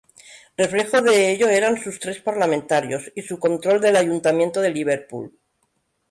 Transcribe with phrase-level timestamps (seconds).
[0.57, 5.31] Reflejo de ello eran sus tres parlamentarios y su control del ayuntamiento de Liverpool.